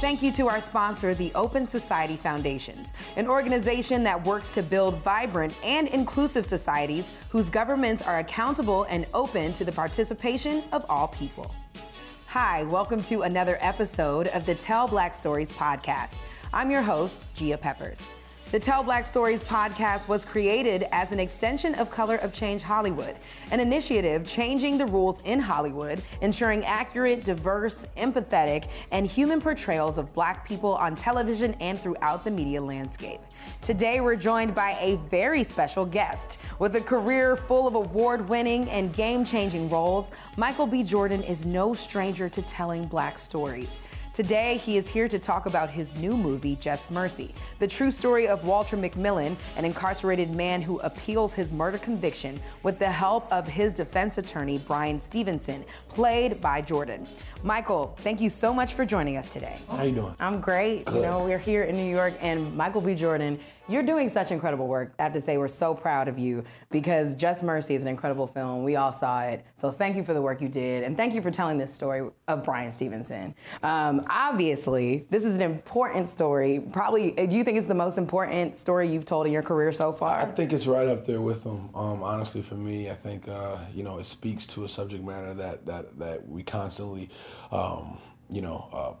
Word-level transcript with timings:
Thank 0.00 0.22
you 0.22 0.30
to 0.32 0.46
our 0.48 0.60
sponsor, 0.60 1.14
the 1.14 1.32
Open 1.34 1.66
Society 1.66 2.16
Foundations, 2.16 2.92
an 3.16 3.26
organization 3.26 4.02
that 4.02 4.22
works 4.26 4.50
to 4.50 4.62
build 4.62 4.98
vibrant 4.98 5.54
and 5.64 5.88
inclusive 5.88 6.44
societies 6.44 7.12
whose 7.30 7.48
governments 7.48 8.02
are 8.02 8.18
accountable 8.18 8.84
and 8.90 9.06
open 9.14 9.54
to 9.54 9.64
the 9.64 9.72
participation 9.72 10.64
of 10.72 10.84
all 10.90 11.08
people. 11.08 11.50
Hi, 12.26 12.64
welcome 12.64 13.02
to 13.04 13.22
another 13.22 13.56
episode 13.62 14.28
of 14.28 14.44
the 14.44 14.54
Tell 14.54 14.86
Black 14.86 15.14
Stories 15.14 15.50
podcast. 15.50 16.20
I'm 16.52 16.70
your 16.70 16.82
host, 16.82 17.34
Gia 17.34 17.56
Peppers. 17.56 18.06
The 18.52 18.60
Tell 18.60 18.84
Black 18.84 19.06
Stories 19.06 19.42
podcast 19.42 20.06
was 20.06 20.24
created 20.24 20.86
as 20.92 21.10
an 21.10 21.18
extension 21.18 21.74
of 21.74 21.90
Color 21.90 22.14
of 22.18 22.32
Change 22.32 22.62
Hollywood, 22.62 23.16
an 23.50 23.58
initiative 23.58 24.24
changing 24.24 24.78
the 24.78 24.86
rules 24.86 25.20
in 25.24 25.40
Hollywood, 25.40 26.00
ensuring 26.20 26.64
accurate, 26.64 27.24
diverse, 27.24 27.86
empathetic, 27.96 28.68
and 28.92 29.04
human 29.04 29.40
portrayals 29.40 29.98
of 29.98 30.14
Black 30.14 30.46
people 30.46 30.76
on 30.76 30.94
television 30.94 31.54
and 31.54 31.76
throughout 31.76 32.22
the 32.22 32.30
media 32.30 32.62
landscape. 32.62 33.20
Today, 33.62 34.00
we're 34.00 34.14
joined 34.14 34.54
by 34.54 34.76
a 34.80 34.94
very 35.10 35.42
special 35.42 35.84
guest. 35.84 36.38
With 36.60 36.76
a 36.76 36.80
career 36.80 37.36
full 37.36 37.66
of 37.66 37.74
award 37.74 38.28
winning 38.28 38.70
and 38.70 38.92
game 38.92 39.24
changing 39.24 39.68
roles, 39.68 40.12
Michael 40.36 40.68
B. 40.68 40.84
Jordan 40.84 41.24
is 41.24 41.46
no 41.46 41.74
stranger 41.74 42.28
to 42.28 42.42
telling 42.42 42.86
Black 42.86 43.18
stories. 43.18 43.80
Today, 44.16 44.56
he 44.56 44.78
is 44.78 44.88
here 44.88 45.08
to 45.08 45.18
talk 45.18 45.44
about 45.44 45.68
his 45.68 45.94
new 45.96 46.16
movie, 46.16 46.56
Just 46.56 46.90
Mercy, 46.90 47.34
the 47.58 47.68
true 47.68 47.90
story 47.90 48.26
of 48.26 48.44
Walter 48.44 48.74
McMillian, 48.74 49.36
an 49.56 49.66
incarcerated 49.66 50.30
man 50.30 50.62
who 50.62 50.78
appeals 50.78 51.34
his 51.34 51.52
murder 51.52 51.76
conviction 51.76 52.40
with 52.62 52.78
the 52.78 52.90
help 52.90 53.30
of 53.30 53.46
his 53.46 53.74
defense 53.74 54.16
attorney, 54.16 54.56
Bryan 54.56 54.98
Stevenson, 54.98 55.66
played 55.90 56.40
by 56.40 56.62
Jordan. 56.62 57.06
Michael, 57.46 57.94
thank 57.98 58.20
you 58.20 58.28
so 58.28 58.52
much 58.52 58.74
for 58.74 58.84
joining 58.84 59.16
us 59.16 59.32
today. 59.32 59.56
How 59.70 59.84
you 59.84 59.92
doing? 59.92 60.16
I'm 60.18 60.40
great. 60.40 60.84
Good. 60.84 60.96
You 60.96 61.02
know, 61.02 61.22
we're 61.22 61.38
here 61.38 61.62
in 61.62 61.76
New 61.76 61.88
York, 61.88 62.14
and 62.20 62.56
Michael 62.56 62.80
B. 62.80 62.96
Jordan, 62.96 63.38
you're 63.68 63.84
doing 63.84 64.10
such 64.10 64.32
incredible 64.32 64.66
work. 64.66 64.94
I 64.98 65.04
have 65.04 65.12
to 65.12 65.20
say, 65.20 65.38
we're 65.38 65.46
so 65.46 65.72
proud 65.72 66.08
of 66.08 66.18
you 66.18 66.42
because 66.70 67.14
Just 67.14 67.44
Mercy 67.44 67.76
is 67.76 67.82
an 67.82 67.88
incredible 67.88 68.26
film. 68.26 68.64
We 68.64 68.74
all 68.74 68.92
saw 68.92 69.22
it. 69.22 69.44
So 69.54 69.70
thank 69.70 69.96
you 69.96 70.02
for 70.02 70.12
the 70.12 70.20
work 70.20 70.40
you 70.40 70.48
did, 70.48 70.82
and 70.82 70.96
thank 70.96 71.14
you 71.14 71.22
for 71.22 71.30
telling 71.30 71.56
this 71.56 71.72
story 71.72 72.08
of 72.26 72.42
Bryan 72.42 72.72
Stevenson. 72.72 73.32
Um, 73.62 74.04
obviously, 74.10 75.06
this 75.10 75.24
is 75.24 75.36
an 75.36 75.42
important 75.42 76.08
story. 76.08 76.60
Probably, 76.72 77.12
do 77.12 77.36
you 77.36 77.44
think 77.44 77.58
it's 77.58 77.68
the 77.68 77.74
most 77.74 77.96
important 77.96 78.56
story 78.56 78.88
you've 78.88 79.04
told 79.04 79.24
in 79.26 79.32
your 79.32 79.42
career 79.42 79.70
so 79.70 79.92
far? 79.92 80.18
I 80.18 80.26
think 80.26 80.52
it's 80.52 80.66
right 80.66 80.88
up 80.88 81.04
there 81.06 81.20
with 81.20 81.44
them. 81.44 81.70
Um, 81.76 82.02
honestly, 82.02 82.42
for 82.42 82.56
me, 82.56 82.90
I 82.90 82.94
think 82.94 83.28
uh, 83.28 83.58
you 83.72 83.84
know 83.84 83.98
it 83.98 84.04
speaks 84.04 84.48
to 84.48 84.64
a 84.64 84.68
subject 84.68 85.04
matter 85.04 85.32
that 85.34 85.64
that 85.66 85.96
that 86.00 86.28
we 86.28 86.42
constantly, 86.42 87.08
um, 87.50 87.98
you 88.30 88.40
know. 88.40 88.68
Uh, 88.72 88.92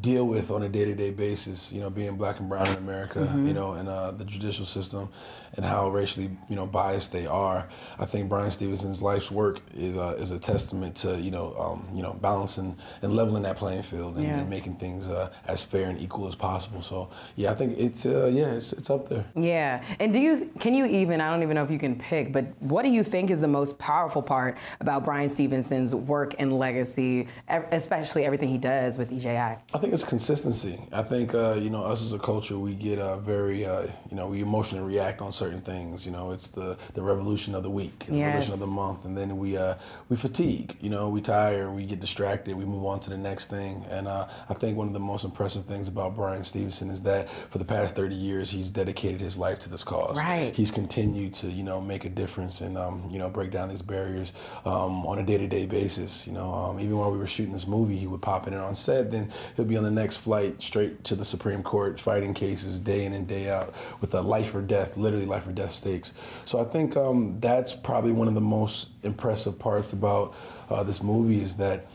deal 0.00 0.26
with 0.26 0.50
on 0.50 0.62
a 0.62 0.68
day-to-day 0.68 1.10
basis 1.10 1.70
you 1.72 1.80
know 1.80 1.90
being 1.90 2.16
black 2.16 2.40
and 2.40 2.48
brown 2.48 2.66
in 2.66 2.76
america 2.76 3.18
mm-hmm. 3.18 3.46
you 3.46 3.52
know 3.52 3.72
and 3.72 3.88
uh, 3.88 4.10
the 4.10 4.24
judicial 4.24 4.64
system 4.64 5.08
and 5.54 5.64
how 5.64 5.90
racially 5.90 6.30
you 6.48 6.56
know 6.56 6.66
biased 6.66 7.12
they 7.12 7.26
are. 7.26 7.68
I 7.98 8.06
think 8.06 8.28
bryan 8.28 8.50
stevenson's 8.50 9.02
life's 9.02 9.30
work 9.30 9.60
is, 9.74 9.96
uh, 9.96 10.16
is 10.18 10.30
a 10.30 10.38
testament 10.38 10.96
to 10.96 11.18
you 11.18 11.30
know 11.30 11.54
um, 11.56 11.86
you 11.94 12.02
know 12.02 12.14
balancing 12.14 12.76
and 13.02 13.12
leveling 13.12 13.42
that 13.42 13.56
playing 13.56 13.82
field 13.82 14.16
and, 14.16 14.24
yeah. 14.24 14.40
and 14.40 14.50
making 14.50 14.76
things 14.76 15.06
uh, 15.06 15.30
as 15.46 15.64
fair 15.64 15.88
and 15.88 16.00
equal 16.00 16.26
as 16.26 16.34
possible. 16.34 16.82
So 16.82 17.10
yeah 17.36 17.52
i 17.52 17.54
think 17.54 17.78
it's 17.78 18.06
uh, 18.06 18.30
yeah 18.32 18.52
it's, 18.52 18.72
it's 18.72 18.90
up 18.90 19.08
there. 19.08 19.24
Yeah. 19.34 19.84
And 20.00 20.12
do 20.12 20.20
you 20.20 20.50
can 20.58 20.74
you 20.74 20.86
even 20.86 21.20
i 21.20 21.30
don't 21.30 21.42
even 21.42 21.54
know 21.54 21.64
if 21.64 21.70
you 21.70 21.78
can 21.78 21.98
pick 21.98 22.32
but 22.32 22.44
what 22.60 22.82
do 22.82 22.88
you 22.88 23.02
think 23.02 23.30
is 23.30 23.40
the 23.40 23.48
most 23.48 23.78
powerful 23.78 24.22
part 24.22 24.58
about 24.80 25.04
bryan 25.04 25.28
stevenson's 25.28 25.94
work 25.94 26.34
and 26.38 26.58
legacy 26.58 27.28
especially 27.48 28.24
everything 28.24 28.48
he 28.48 28.58
does 28.58 28.98
with 28.98 29.10
eji 29.10 29.36
I 29.74 29.78
think 29.78 29.92
it's 29.92 30.04
consistency. 30.04 30.80
I 30.92 31.02
think 31.02 31.34
uh, 31.34 31.54
you 31.54 31.70
know 31.70 31.82
us 31.82 32.04
as 32.04 32.12
a 32.12 32.18
culture, 32.18 32.58
we 32.58 32.74
get 32.74 32.98
uh, 32.98 33.18
very 33.18 33.64
uh, 33.64 33.86
you 34.10 34.16
know 34.16 34.28
we 34.28 34.42
emotionally 34.42 34.84
react 34.84 35.20
on 35.20 35.32
certain 35.32 35.60
things. 35.60 36.06
You 36.06 36.12
know, 36.12 36.30
it's 36.30 36.48
the 36.48 36.76
the 36.94 37.02
revolution 37.02 37.54
of 37.54 37.62
the 37.62 37.70
week, 37.70 38.06
the 38.06 38.16
yes. 38.16 38.26
revolution 38.26 38.54
of 38.54 38.60
the 38.60 38.66
month, 38.66 39.04
and 39.04 39.16
then 39.16 39.36
we 39.36 39.56
uh, 39.56 39.74
we 40.08 40.16
fatigue. 40.16 40.76
You 40.80 40.90
know, 40.90 41.08
we 41.08 41.20
tire, 41.20 41.70
we 41.70 41.86
get 41.86 42.00
distracted, 42.00 42.56
we 42.56 42.64
move 42.64 42.84
on 42.84 43.00
to 43.00 43.10
the 43.10 43.16
next 43.16 43.48
thing. 43.48 43.84
And 43.90 44.08
uh, 44.08 44.28
I 44.48 44.54
think 44.54 44.76
one 44.76 44.86
of 44.86 44.92
the 44.92 45.00
most 45.00 45.24
impressive 45.24 45.64
things 45.64 45.88
about 45.88 46.16
Bryan 46.16 46.44
Stevenson 46.44 46.90
is 46.90 47.02
that 47.02 47.28
for 47.50 47.58
the 47.58 47.64
past 47.64 47.96
30 47.96 48.14
years, 48.14 48.50
he's 48.50 48.70
dedicated 48.70 49.20
his 49.20 49.38
life 49.38 49.58
to 49.60 49.68
this 49.68 49.84
cause. 49.84 50.16
Right. 50.16 50.54
He's 50.54 50.70
continued 50.70 51.34
to 51.34 51.48
you 51.48 51.62
know 51.62 51.80
make 51.80 52.04
a 52.04 52.10
difference 52.10 52.60
and 52.60 52.76
um, 52.78 53.08
you 53.10 53.18
know 53.18 53.28
break 53.28 53.50
down 53.50 53.68
these 53.68 53.82
barriers 53.82 54.32
um, 54.64 55.06
on 55.06 55.18
a 55.18 55.22
day-to-day 55.22 55.66
basis. 55.66 56.26
You 56.26 56.32
know, 56.32 56.52
um, 56.52 56.80
even 56.80 56.98
while 56.98 57.10
we 57.10 57.18
were 57.18 57.26
shooting 57.26 57.52
this 57.52 57.66
movie, 57.66 57.96
he 57.96 58.06
would 58.06 58.22
pop 58.22 58.46
in 58.46 58.54
on 58.54 58.74
set, 58.74 59.10
then 59.10 59.30
he'll 59.56 59.64
be 59.64 59.76
on 59.76 59.84
the 59.84 59.90
next 59.90 60.18
flight 60.18 60.62
straight 60.62 61.04
to 61.04 61.14
the 61.14 61.24
Supreme 61.24 61.62
Court, 61.62 62.00
fighting 62.00 62.34
cases 62.34 62.80
day 62.80 63.04
in 63.04 63.12
and 63.12 63.26
day 63.26 63.48
out 63.50 63.74
with 64.00 64.14
a 64.14 64.20
life 64.20 64.54
or 64.54 64.62
death, 64.62 64.96
literally 64.96 65.26
life 65.26 65.46
or 65.46 65.52
death 65.52 65.72
stakes. 65.72 66.14
So 66.44 66.60
I 66.60 66.64
think 66.64 66.96
um, 66.96 67.38
that's 67.40 67.74
probably 67.74 68.12
one 68.12 68.28
of 68.28 68.34
the 68.34 68.40
most 68.40 68.88
impressive 69.02 69.58
parts 69.58 69.92
about 69.92 70.34
uh, 70.70 70.82
this 70.82 71.02
movie 71.02 71.42
is 71.42 71.56
that 71.56 71.86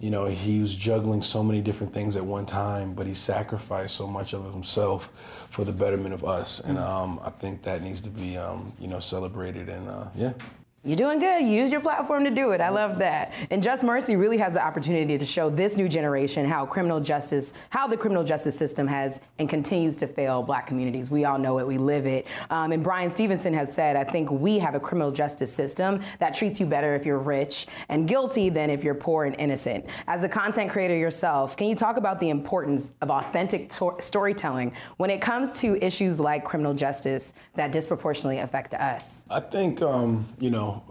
you 0.00 0.10
know, 0.10 0.26
he 0.26 0.60
was 0.60 0.74
juggling 0.74 1.22
so 1.22 1.42
many 1.42 1.60
different 1.60 1.92
things 1.92 2.16
at 2.16 2.24
one 2.24 2.46
time, 2.46 2.92
but 2.92 3.06
he 3.06 3.14
sacrificed 3.14 3.94
so 3.94 4.06
much 4.06 4.32
of 4.32 4.52
himself 4.52 5.10
for 5.50 5.64
the 5.64 5.72
betterment 5.72 6.14
of 6.14 6.24
us. 6.24 6.60
And 6.60 6.78
mm. 6.78 6.82
um, 6.82 7.20
I 7.22 7.30
think 7.30 7.62
that 7.62 7.82
needs 7.82 8.00
to 8.02 8.10
be, 8.10 8.36
um, 8.36 8.72
you 8.78 8.88
know, 8.88 9.00
celebrated. 9.00 9.68
And 9.68 9.88
uh, 9.88 10.06
yeah. 10.14 10.32
You're 10.84 10.96
doing 10.96 11.20
good. 11.20 11.44
Use 11.44 11.70
your 11.70 11.80
platform 11.80 12.24
to 12.24 12.30
do 12.32 12.50
it. 12.50 12.60
I 12.60 12.68
love 12.68 12.98
that. 12.98 13.32
And 13.52 13.62
Just 13.62 13.84
Mercy 13.84 14.16
really 14.16 14.36
has 14.38 14.52
the 14.52 14.66
opportunity 14.66 15.16
to 15.16 15.24
show 15.24 15.48
this 15.48 15.76
new 15.76 15.88
generation 15.88 16.44
how 16.44 16.66
criminal 16.66 16.98
justice, 16.98 17.54
how 17.70 17.86
the 17.86 17.96
criminal 17.96 18.24
justice 18.24 18.58
system 18.58 18.88
has 18.88 19.20
and 19.38 19.48
continues 19.48 19.96
to 19.98 20.08
fail 20.08 20.42
black 20.42 20.66
communities. 20.66 21.08
We 21.08 21.24
all 21.24 21.38
know 21.38 21.60
it, 21.60 21.68
we 21.68 21.78
live 21.78 22.06
it. 22.06 22.26
Um, 22.50 22.72
and 22.72 22.82
Bryan 22.82 23.12
Stevenson 23.12 23.54
has 23.54 23.72
said, 23.72 23.94
I 23.94 24.02
think 24.02 24.32
we 24.32 24.58
have 24.58 24.74
a 24.74 24.80
criminal 24.80 25.12
justice 25.12 25.52
system 25.52 26.00
that 26.18 26.34
treats 26.34 26.58
you 26.58 26.66
better 26.66 26.96
if 26.96 27.06
you're 27.06 27.20
rich 27.20 27.68
and 27.88 28.08
guilty 28.08 28.48
than 28.48 28.68
if 28.68 28.82
you're 28.82 28.96
poor 28.96 29.24
and 29.24 29.36
innocent. 29.38 29.86
As 30.08 30.24
a 30.24 30.28
content 30.28 30.68
creator 30.68 30.96
yourself, 30.96 31.56
can 31.56 31.68
you 31.68 31.76
talk 31.76 31.96
about 31.96 32.18
the 32.18 32.30
importance 32.30 32.92
of 33.02 33.10
authentic 33.10 33.68
to- 33.68 33.94
storytelling 34.00 34.72
when 34.96 35.10
it 35.10 35.20
comes 35.20 35.60
to 35.60 35.76
issues 35.76 36.18
like 36.18 36.42
criminal 36.42 36.74
justice 36.74 37.34
that 37.54 37.70
disproportionately 37.70 38.38
affect 38.38 38.74
us? 38.74 39.24
I 39.30 39.38
think, 39.38 39.80
um, 39.80 40.26
you 40.40 40.50
know, 40.50 40.71
now 40.72 40.82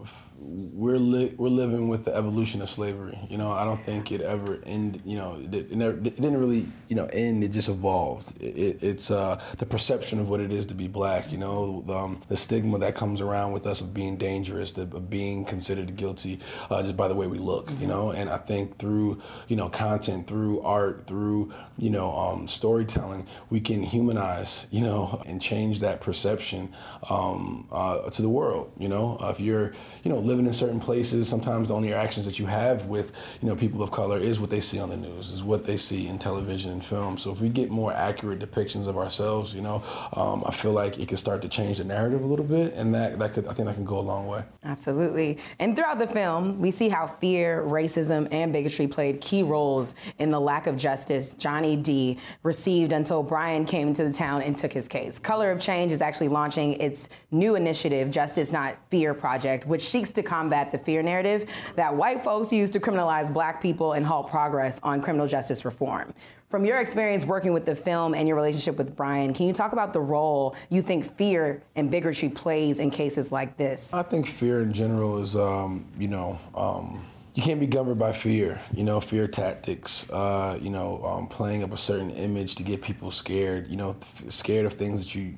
we're 0.43 0.97
li- 0.97 1.33
we're 1.37 1.49
living 1.49 1.87
with 1.87 2.05
the 2.05 2.15
evolution 2.15 2.61
of 2.61 2.69
slavery. 2.69 3.17
You 3.29 3.37
know, 3.37 3.51
I 3.51 3.63
don't 3.63 3.83
think 3.85 4.11
it 4.11 4.21
ever 4.21 4.59
ended. 4.65 5.01
You 5.05 5.17
know, 5.17 5.39
it, 5.39 5.53
it, 5.53 5.71
never, 5.71 5.95
it 5.97 6.15
didn't 6.15 6.39
really 6.39 6.65
you 6.87 6.95
know 6.95 7.05
end. 7.13 7.43
It 7.43 7.49
just 7.49 7.69
evolved. 7.69 8.41
It, 8.41 8.81
it's 8.81 9.11
uh, 9.11 9.41
the 9.59 9.65
perception 9.65 10.19
of 10.19 10.29
what 10.29 10.39
it 10.39 10.51
is 10.51 10.65
to 10.67 10.73
be 10.73 10.87
black. 10.87 11.31
You 11.31 11.37
know, 11.37 11.83
the, 11.85 11.95
um, 11.95 12.21
the, 12.27 12.35
stigma 12.35 12.79
that 12.79 12.95
comes 12.95 13.21
around 13.21 13.51
with 13.51 13.67
us 13.67 13.81
of 13.81 13.93
being 13.93 14.17
dangerous, 14.17 14.71
the, 14.71 14.83
of 14.83 15.09
being 15.09 15.45
considered 15.45 15.95
guilty 15.95 16.39
uh, 16.71 16.81
just 16.81 16.97
by 16.97 17.07
the 17.07 17.15
way 17.15 17.27
we 17.27 17.37
look. 17.37 17.71
You 17.79 17.87
know, 17.87 18.11
and 18.11 18.29
I 18.29 18.37
think 18.37 18.79
through 18.79 19.21
you 19.47 19.55
know 19.55 19.69
content, 19.69 20.25
through 20.25 20.61
art, 20.61 21.05
through 21.05 21.51
you 21.77 21.91
know 21.91 22.11
um, 22.11 22.47
storytelling, 22.47 23.27
we 23.51 23.59
can 23.59 23.83
humanize. 23.83 24.67
You 24.71 24.81
know, 24.81 25.21
and 25.27 25.39
change 25.41 25.81
that 25.81 26.01
perception 26.01 26.73
um, 27.09 27.67
uh, 27.71 28.09
to 28.09 28.21
the 28.21 28.29
world. 28.29 28.71
You 28.79 28.89
know, 28.89 29.17
if 29.21 29.39
you're 29.39 29.73
you 30.03 30.11
know 30.11 30.19
living 30.31 30.45
in 30.45 30.53
certain 30.53 30.79
places, 30.79 31.27
sometimes 31.27 31.67
the 31.67 31.75
only 31.75 31.89
interactions 31.89 32.25
that 32.25 32.39
you 32.39 32.45
have 32.45 32.85
with, 32.85 33.11
you 33.41 33.47
know, 33.49 33.55
people 33.55 33.83
of 33.83 33.91
color 33.91 34.17
is 34.17 34.39
what 34.39 34.49
they 34.49 34.61
see 34.61 34.79
on 34.79 34.89
the 34.89 34.97
news, 34.97 35.31
is 35.31 35.43
what 35.43 35.65
they 35.65 35.77
see 35.77 36.07
in 36.07 36.17
television 36.17 36.71
and 36.71 36.83
film. 36.83 37.17
So 37.17 37.31
if 37.31 37.41
we 37.41 37.49
get 37.49 37.69
more 37.69 37.91
accurate 37.91 38.39
depictions 38.39 38.87
of 38.87 38.97
ourselves, 38.97 39.53
you 39.53 39.61
know, 39.61 39.83
um, 40.13 40.43
I 40.45 40.51
feel 40.51 40.71
like 40.71 40.99
it 40.99 41.07
can 41.09 41.17
start 41.17 41.41
to 41.41 41.49
change 41.49 41.77
the 41.79 41.83
narrative 41.83 42.21
a 42.21 42.25
little 42.25 42.45
bit, 42.45 42.73
and 42.73 42.95
that 42.95 43.19
that 43.19 43.33
could 43.33 43.45
I 43.47 43.53
think 43.53 43.67
that 43.67 43.75
can 43.75 43.85
go 43.85 43.99
a 43.99 44.07
long 44.13 44.27
way. 44.27 44.43
Absolutely. 44.63 45.37
And 45.59 45.75
throughout 45.75 45.99
the 45.99 46.07
film, 46.07 46.59
we 46.59 46.71
see 46.71 46.87
how 46.87 47.07
fear, 47.07 47.63
racism, 47.63 48.27
and 48.31 48.53
bigotry 48.53 48.87
played 48.87 49.19
key 49.19 49.43
roles 49.43 49.95
in 50.19 50.31
the 50.31 50.39
lack 50.39 50.67
of 50.67 50.77
justice 50.77 51.33
Johnny 51.33 51.75
D 51.75 52.17
received 52.43 52.93
until 52.93 53.21
Bryan 53.23 53.65
came 53.65 53.89
into 53.89 54.03
the 54.03 54.13
town 54.13 54.41
and 54.43 54.57
took 54.57 54.71
his 54.71 54.87
case. 54.87 55.19
Color 55.19 55.51
of 55.51 55.59
Change 55.59 55.91
is 55.91 56.01
actually 56.01 56.29
launching 56.29 56.73
its 56.73 57.09
new 57.31 57.55
initiative, 57.55 58.09
Justice 58.09 58.51
Not 58.51 58.77
Fear 58.89 59.13
Project, 59.13 59.65
which 59.67 59.87
seeks 59.87 60.11
to 60.11 60.20
to 60.21 60.27
combat 60.27 60.71
the 60.71 60.77
fear 60.77 61.01
narrative 61.01 61.45
that 61.75 61.95
white 61.95 62.23
folks 62.23 62.51
use 62.51 62.69
to 62.71 62.79
criminalize 62.79 63.31
black 63.31 63.61
people 63.61 63.93
and 63.93 64.05
halt 64.05 64.29
progress 64.29 64.79
on 64.83 65.01
criminal 65.01 65.27
justice 65.27 65.65
reform. 65.65 66.13
From 66.49 66.65
your 66.65 66.81
experience 66.81 67.25
working 67.25 67.53
with 67.53 67.65
the 67.65 67.75
film 67.75 68.13
and 68.13 68.27
your 68.27 68.35
relationship 68.35 68.77
with 68.77 68.95
Bryan, 68.95 69.33
can 69.33 69.47
you 69.47 69.53
talk 69.53 69.71
about 69.71 69.93
the 69.93 70.01
role 70.01 70.55
you 70.69 70.81
think 70.81 71.15
fear 71.17 71.63
and 71.75 71.89
bigotry 71.89 72.29
plays 72.29 72.79
in 72.79 72.91
cases 72.91 73.31
like 73.31 73.55
this? 73.55 73.93
I 73.93 74.03
think 74.03 74.27
fear 74.27 74.61
in 74.61 74.73
general 74.73 75.19
is, 75.19 75.35
um, 75.35 75.85
you 75.97 76.09
know, 76.09 76.37
um, 76.53 77.01
you 77.35 77.43
can't 77.43 77.61
be 77.61 77.67
governed 77.67 77.99
by 77.99 78.11
fear, 78.11 78.59
you 78.75 78.83
know, 78.83 78.99
fear 78.99 79.27
tactics, 79.27 80.09
uh, 80.09 80.59
you 80.61 80.69
know, 80.69 81.03
um, 81.05 81.27
playing 81.27 81.63
up 81.63 81.71
a 81.71 81.77
certain 81.77 82.11
image 82.11 82.55
to 82.55 82.63
get 82.63 82.81
people 82.81 83.09
scared, 83.09 83.67
you 83.67 83.77
know, 83.77 83.95
scared 84.27 84.65
of 84.65 84.73
things 84.73 85.05
that 85.05 85.15
you 85.15 85.35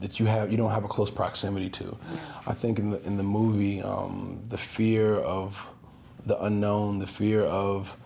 that 0.00 0.20
you 0.20 0.26
have 0.26 0.50
you 0.50 0.56
don't 0.56 0.70
have 0.70 0.84
a 0.84 0.88
close 0.88 1.10
proximity 1.10 1.70
to. 1.70 1.96
I 2.46 2.54
think 2.54 2.78
in 2.78 2.90
the 2.90 3.02
in 3.04 3.16
the 3.16 3.22
movie, 3.22 3.82
um, 3.82 4.42
the 4.48 4.58
fear 4.58 5.14
of 5.14 5.58
the 6.26 6.40
unknown, 6.42 6.98
the 6.98 7.06
fear 7.06 7.42
of 7.42 7.96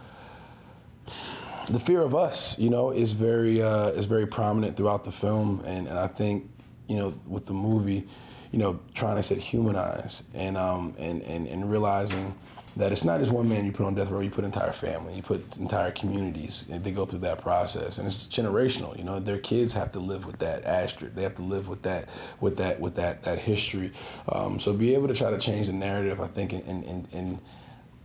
the 1.68 1.80
fear 1.80 2.00
of 2.00 2.14
us, 2.14 2.58
you 2.58 2.70
know, 2.70 2.90
is 2.90 3.12
very 3.12 3.62
uh, 3.62 3.88
is 3.90 4.06
very 4.06 4.26
prominent 4.26 4.76
throughout 4.76 5.04
the 5.04 5.12
film, 5.12 5.62
and, 5.66 5.86
and 5.86 5.98
I 5.98 6.06
think, 6.06 6.50
you 6.88 6.96
know, 6.96 7.14
with 7.26 7.46
the 7.46 7.54
movie, 7.54 8.06
you 8.50 8.58
know, 8.58 8.80
trying 8.94 9.16
to 9.16 9.22
set 9.22 9.38
humanize 9.38 10.24
and 10.34 10.56
um, 10.56 10.94
and, 10.98 11.22
and 11.22 11.46
and 11.46 11.70
realizing 11.70 12.34
that 12.76 12.92
it's 12.92 13.04
not 13.04 13.20
just 13.20 13.30
one 13.30 13.48
man 13.48 13.64
you 13.64 13.72
put 13.72 13.86
on 13.86 13.94
death 13.94 14.10
row, 14.10 14.20
you 14.20 14.30
put 14.30 14.44
entire 14.44 14.72
family, 14.72 15.14
you 15.14 15.22
put 15.22 15.58
entire 15.58 15.90
communities, 15.90 16.64
they 16.68 16.90
go 16.90 17.04
through 17.04 17.20
that 17.20 17.40
process, 17.40 17.98
and 17.98 18.06
it's 18.06 18.26
generational. 18.26 18.96
You 18.96 19.04
know, 19.04 19.20
their 19.20 19.38
kids 19.38 19.74
have 19.74 19.92
to 19.92 19.98
live 19.98 20.26
with 20.26 20.38
that 20.38 20.64
asterisk. 20.64 21.14
They 21.14 21.22
have 21.22 21.36
to 21.36 21.42
live 21.42 21.68
with 21.68 21.82
that, 21.82 22.08
with 22.40 22.56
that, 22.56 22.80
with 22.80 22.94
that, 22.96 23.22
that 23.24 23.38
history. 23.38 23.92
Um, 24.28 24.58
so 24.58 24.72
be 24.72 24.94
able 24.94 25.08
to 25.08 25.14
try 25.14 25.30
to 25.30 25.38
change 25.38 25.66
the 25.66 25.72
narrative, 25.72 26.20
I 26.20 26.28
think, 26.28 26.52
and 26.52 26.84
and 26.84 27.08
and 27.12 27.38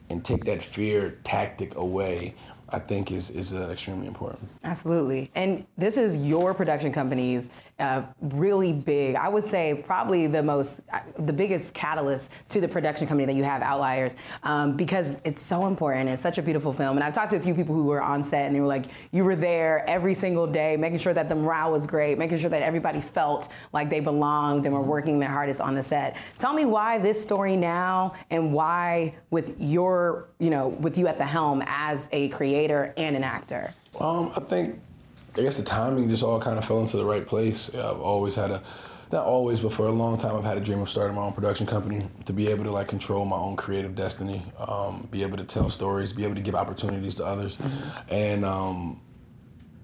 and 0.10 0.24
take 0.24 0.46
that 0.46 0.64
fear 0.64 1.18
tactic 1.24 1.76
away 1.76 2.34
I 2.70 2.80
think 2.80 3.12
is 3.12 3.30
is 3.30 3.54
uh, 3.54 3.70
extremely 3.72 4.08
important. 4.08 4.50
Absolutely, 4.64 5.32
and 5.36 5.66
this 5.78 5.98
is 5.98 6.18
your 6.18 6.54
production 6.54 6.92
company's 6.92 7.50
uh, 7.80 8.04
really 8.22 8.74
big. 8.74 9.16
I 9.16 9.30
would 9.30 9.44
say 9.44 9.84
probably 9.86 10.28
the 10.28 10.42
most, 10.42 10.82
uh, 10.92 11.00
the 11.20 11.34
biggest 11.34 11.74
catalyst 11.74 12.32
to 12.50 12.62
the 12.62 12.68
production 12.68 13.08
company 13.08 13.26
that 13.26 13.36
you 13.36 13.44
have, 13.44 13.62
Outliers, 13.62 14.16
um, 14.44 14.76
because 14.76 15.20
it's 15.24 15.42
so 15.42 15.68
important. 15.68 16.10
It's 16.10 16.22
such 16.22 16.38
a 16.38 16.42
beautiful 16.42 16.74
film, 16.74 16.98
and 16.98 17.04
I've 17.04 17.14
talked 17.14 17.32
to 17.32 17.38
a 17.38 17.40
few 17.40 17.54
people 17.54 17.76
who 17.76 17.86
were 17.86 18.02
on 18.02 18.24
set, 18.24 18.48
and 18.48 18.56
they 18.56 18.62
were 18.62 18.68
like, 18.68 18.86
you 19.12 19.24
were 19.24 19.36
there 19.36 19.88
every 19.88 20.14
single 20.14 20.48
day, 20.48 20.76
making 20.78 21.00
sure 21.00 21.14
that 21.14 21.30
the 21.30 21.36
morale 21.36 21.72
was 21.72 21.86
great, 21.86 22.18
making 22.18 22.40
sure 22.40 22.50
that 22.50 22.64
everybody 22.64 23.02
felt 23.02 23.50
like 23.74 23.90
they 23.90 24.00
belonged 24.00 24.66
and 24.66 24.74
were 24.74 24.82
working 24.82 25.20
their 25.20 25.30
hardest 25.30 25.62
on 25.62 25.76
the 25.76 25.84
set. 25.84 26.18
Tell 26.38 26.54
me 26.54 26.66
why 26.66 26.98
this 26.98 27.22
story 27.22 27.56
now, 27.56 28.14
and 28.32 28.54
why 28.54 29.14
with 29.30 29.56
your, 29.60 30.30
you 30.40 30.50
know, 30.50 30.70
with 30.70 30.98
you 30.98 31.08
at 31.08 31.18
the 31.18 31.26
helm 31.26 31.64
as 31.68 32.10
a 32.12 32.30
creator 32.30 32.94
and 32.98 33.16
an 33.16 33.24
actor. 33.24 33.74
Um, 34.00 34.32
I 34.36 34.40
think 34.40 34.80
I 35.38 35.44
guess 35.44 35.58
the 35.58 35.64
timing 35.64 36.10
just 36.10 36.24
all 36.24 36.40
kind 36.40 36.58
of 36.58 36.66
fell 36.66 36.80
into 36.80 36.98
the 36.98 37.06
right 37.06 37.26
place. 37.26 37.74
I've 37.74 38.00
always 38.00 38.36
had 38.36 38.52
a, 38.52 38.64
not 39.12 39.26
always, 39.26 39.62
but 39.62 39.72
for 39.72 39.88
a 39.88 39.92
long 39.92 40.18
time, 40.18 40.36
I've 40.36 40.44
had 40.44 40.58
a 40.58 40.62
dream 40.62 40.82
of 40.82 40.90
starting 40.90 41.16
my 41.16 41.22
own 41.22 41.34
production 41.34 41.66
company 41.66 42.06
to 42.26 42.34
be 42.34 42.48
able 42.48 42.64
to 42.66 42.72
like 42.72 42.88
control 42.88 43.24
my 43.26 43.38
own 43.38 43.56
creative 43.56 43.96
destiny, 43.96 44.44
um, 44.60 45.08
be 45.12 45.24
able 45.24 45.38
to 45.38 45.44
tell 45.44 45.70
stories, 45.70 46.12
be 46.12 46.24
able 46.24 46.36
to 46.36 46.42
give 46.42 46.56
opportunities 46.56 47.16
to 47.16 47.26
others, 47.26 47.58
mm-hmm. 47.58 48.14
and 48.14 48.44
um, 48.44 49.00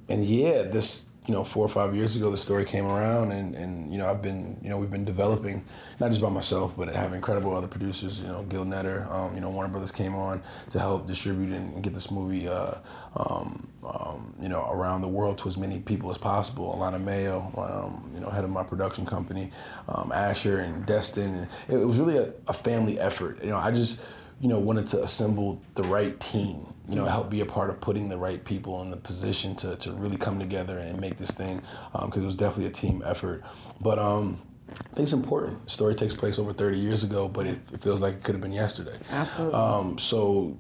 and 0.09 0.25
yeah, 0.25 0.63
this 0.63 1.07
you 1.25 1.33
know, 1.33 1.43
four 1.43 1.65
or 1.65 1.69
five 1.69 1.95
years 1.95 2.17
ago, 2.17 2.29
the 2.29 2.37
story 2.37 2.65
came 2.65 2.85
around, 2.85 3.31
and, 3.31 3.55
and 3.55 3.91
you 3.91 3.97
know, 3.97 4.09
I've 4.09 4.21
been, 4.21 4.57
you 4.61 4.69
know, 4.69 4.77
we've 4.77 4.91
been 4.91 5.05
developing, 5.05 5.63
not 5.99 6.09
just 6.09 6.21
by 6.21 6.29
myself, 6.29 6.75
but 6.75 6.93
have 6.93 7.13
incredible 7.13 7.55
other 7.55 7.67
producers. 7.67 8.21
You 8.21 8.27
know, 8.27 8.43
Gil 8.43 8.65
Netter, 8.65 9.09
um, 9.09 9.33
you 9.33 9.39
know, 9.39 9.49
Warner 9.49 9.69
Brothers 9.69 9.91
came 9.91 10.15
on 10.15 10.43
to 10.71 10.79
help 10.79 11.07
distribute 11.07 11.53
and 11.53 11.81
get 11.81 11.93
this 11.93 12.11
movie, 12.11 12.49
uh, 12.49 12.75
um, 13.15 13.69
um, 13.85 14.33
you 14.41 14.49
know, 14.49 14.69
around 14.69 15.01
the 15.01 15.07
world 15.07 15.37
to 15.39 15.47
as 15.47 15.55
many 15.55 15.79
people 15.79 16.09
as 16.11 16.17
possible. 16.17 16.75
Alana 16.77 17.01
Mayo, 17.01 17.51
um, 17.57 18.11
you 18.13 18.19
know, 18.19 18.29
head 18.29 18.43
of 18.43 18.49
my 18.49 18.63
production 18.63 19.05
company, 19.05 19.49
um, 19.87 20.11
Asher 20.11 20.59
and 20.59 20.85
Destin, 20.85 21.35
and 21.35 21.47
it, 21.69 21.75
it 21.75 21.85
was 21.85 21.99
really 21.99 22.17
a, 22.17 22.33
a 22.47 22.53
family 22.53 22.99
effort. 22.99 23.41
You 23.41 23.51
know, 23.51 23.57
I 23.57 23.71
just, 23.71 24.01
you 24.41 24.49
know, 24.49 24.59
wanted 24.59 24.87
to 24.87 25.01
assemble 25.01 25.61
the 25.75 25.83
right 25.83 26.19
team 26.19 26.72
you 26.87 26.95
know, 26.95 27.05
help 27.05 27.29
be 27.29 27.41
a 27.41 27.45
part 27.45 27.69
of 27.69 27.79
putting 27.79 28.09
the 28.09 28.17
right 28.17 28.43
people 28.43 28.81
in 28.81 28.89
the 28.89 28.97
position 28.97 29.55
to, 29.55 29.75
to 29.77 29.91
really 29.93 30.17
come 30.17 30.39
together 30.39 30.79
and 30.79 30.99
make 30.99 31.17
this 31.17 31.31
thing, 31.31 31.61
because 31.93 32.17
um, 32.17 32.23
it 32.23 32.25
was 32.25 32.35
definitely 32.35 32.65
a 32.65 32.71
team 32.71 33.01
effort. 33.05 33.43
But 33.79 33.99
um, 33.99 34.37
I 34.69 34.73
think 34.95 34.99
it's 34.99 35.13
important. 35.13 35.63
The 35.65 35.71
story 35.71 35.95
takes 35.95 36.13
place 36.13 36.39
over 36.39 36.51
30 36.51 36.77
years 36.77 37.03
ago, 37.03 37.27
but 37.27 37.45
it, 37.45 37.59
it 37.71 37.81
feels 37.81 38.01
like 38.01 38.15
it 38.15 38.23
could 38.23 38.35
have 38.35 38.41
been 38.41 38.51
yesterday. 38.51 38.97
Absolutely. 39.11 39.53
Um, 39.53 39.97
so 39.97 40.57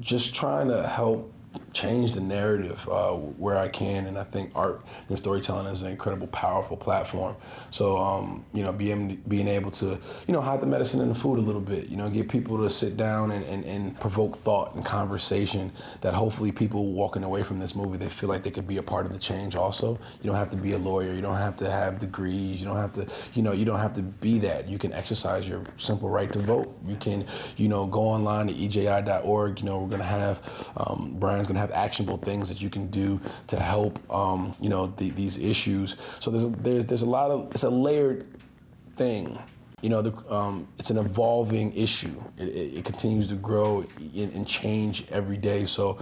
just 0.00 0.34
trying 0.34 0.68
to 0.68 0.86
help 0.86 1.32
change 1.76 2.12
the 2.12 2.22
narrative 2.22 2.88
uh, 2.90 3.12
where 3.12 3.58
I 3.58 3.68
can, 3.68 4.06
and 4.06 4.18
I 4.18 4.24
think 4.24 4.50
art 4.54 4.82
and 5.10 5.18
storytelling 5.18 5.66
is 5.66 5.82
an 5.82 5.90
incredible, 5.90 6.26
powerful 6.28 6.76
platform. 6.76 7.36
So, 7.70 7.98
um, 7.98 8.46
you 8.54 8.62
know, 8.62 8.72
being 8.72 9.22
being 9.28 9.46
able 9.46 9.70
to, 9.72 9.98
you 10.26 10.32
know, 10.32 10.40
hide 10.40 10.62
the 10.62 10.66
medicine 10.66 11.02
in 11.02 11.10
the 11.10 11.14
food 11.14 11.38
a 11.38 11.42
little 11.42 11.60
bit, 11.60 11.88
you 11.88 11.98
know, 11.98 12.08
get 12.08 12.30
people 12.30 12.56
to 12.62 12.70
sit 12.70 12.96
down 12.96 13.30
and, 13.30 13.44
and, 13.44 13.62
and 13.66 14.00
provoke 14.00 14.38
thought 14.38 14.74
and 14.74 14.86
conversation 14.86 15.70
that 16.00 16.14
hopefully 16.14 16.50
people 16.50 16.92
walking 16.92 17.24
away 17.24 17.42
from 17.42 17.58
this 17.58 17.74
movie, 17.74 17.98
they 17.98 18.08
feel 18.08 18.30
like 18.30 18.42
they 18.42 18.50
could 18.50 18.66
be 18.66 18.78
a 18.78 18.82
part 18.82 19.04
of 19.04 19.12
the 19.12 19.18
change 19.18 19.54
also. 19.54 19.98
You 20.22 20.30
don't 20.30 20.36
have 20.36 20.50
to 20.50 20.56
be 20.56 20.72
a 20.72 20.78
lawyer, 20.78 21.12
you 21.12 21.20
don't 21.20 21.36
have 21.36 21.58
to 21.58 21.70
have 21.70 21.98
degrees, 21.98 22.58
you 22.58 22.66
don't 22.66 22.78
have 22.78 22.94
to, 22.94 23.06
you 23.34 23.42
know, 23.42 23.52
you 23.52 23.66
don't 23.66 23.80
have 23.80 23.92
to 23.94 24.02
be 24.02 24.38
that. 24.38 24.66
You 24.66 24.78
can 24.78 24.94
exercise 24.94 25.46
your 25.46 25.62
simple 25.76 26.08
right 26.08 26.32
to 26.32 26.38
vote. 26.38 26.74
You 26.86 26.96
can, 26.96 27.26
you 27.58 27.68
know, 27.68 27.86
go 27.86 28.00
online 28.00 28.46
to 28.46 28.54
eji.org, 28.54 29.60
you 29.60 29.66
know, 29.66 29.78
we're 29.78 29.90
gonna 29.90 30.04
have, 30.04 30.70
um, 30.78 31.16
Bryan's 31.18 31.46
gonna 31.46 31.60
have 31.60 31.65
actionable 31.70 32.18
things 32.18 32.48
that 32.48 32.60
you 32.60 32.70
can 32.70 32.88
do 32.88 33.20
to 33.48 33.58
help, 33.58 33.98
um, 34.12 34.52
you 34.60 34.68
know, 34.68 34.86
the, 34.86 35.10
these 35.10 35.38
issues. 35.38 35.96
So 36.20 36.30
there's 36.30 36.50
there's 36.50 36.84
there's 36.86 37.02
a 37.02 37.06
lot 37.06 37.30
of 37.30 37.50
it's 37.52 37.64
a 37.64 37.70
layered 37.70 38.26
thing. 38.96 39.38
You 39.82 39.90
know, 39.90 40.00
the, 40.00 40.34
um, 40.34 40.66
it's 40.78 40.90
an 40.90 40.96
evolving 40.96 41.76
issue. 41.76 42.20
It, 42.38 42.48
it, 42.48 42.78
it 42.78 42.84
continues 42.84 43.26
to 43.28 43.34
grow 43.34 43.84
and 44.16 44.46
change 44.46 45.04
every 45.10 45.36
day. 45.36 45.66
So 45.66 45.98